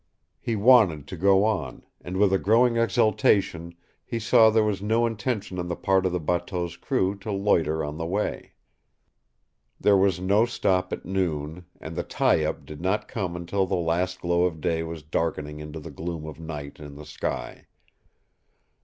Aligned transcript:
He 0.39 0.55
wanted 0.55 1.05
to 1.09 1.15
go 1.15 1.43
on, 1.43 1.83
and 2.03 2.17
with 2.17 2.33
a 2.33 2.39
growing 2.39 2.75
exultation 2.75 3.75
he 4.03 4.17
saw 4.17 4.49
there 4.49 4.63
was 4.63 4.81
no 4.81 5.05
intention 5.05 5.59
on 5.59 5.67
the 5.67 5.75
part 5.75 6.07
of 6.07 6.11
the 6.11 6.19
bateau's 6.19 6.75
crew 6.75 7.13
to 7.19 7.31
loiter 7.31 7.83
on 7.83 7.99
the 7.99 8.05
way. 8.07 8.53
There 9.79 9.95
was 9.95 10.19
no 10.19 10.47
stop 10.47 10.91
at 10.91 11.05
noon, 11.05 11.65
and 11.79 11.95
the 11.95 12.01
tie 12.01 12.43
up 12.43 12.65
did 12.65 12.81
not 12.81 13.07
come 13.07 13.35
until 13.35 13.67
the 13.67 13.75
last 13.75 14.21
glow 14.21 14.45
of 14.45 14.59
day 14.59 14.81
was 14.81 15.03
darkening 15.03 15.59
into 15.59 15.79
the 15.79 15.91
gloom 15.91 16.25
of 16.25 16.39
night 16.39 16.79
in 16.79 16.95
the 16.95 17.05
sky. 17.05 17.67